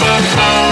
[0.00, 0.63] Bye.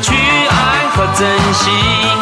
[0.00, 2.15] 去爱和珍惜。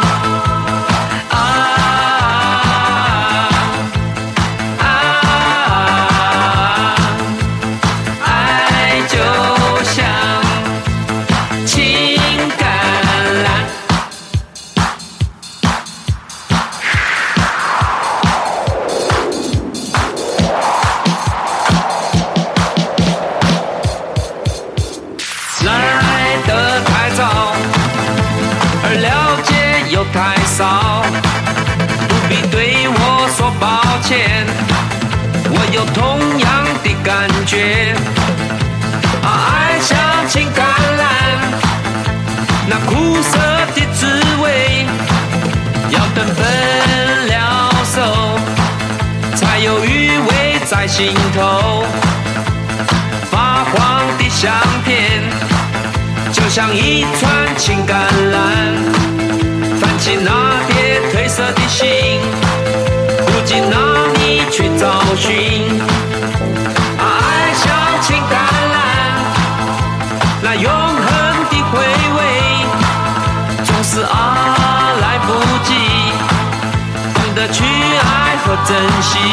[78.66, 79.23] 珍惜。